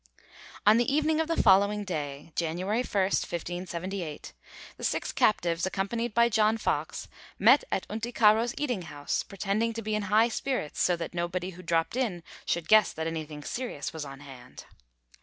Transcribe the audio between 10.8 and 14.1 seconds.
so that nobody who dropped in should guess that anything serious was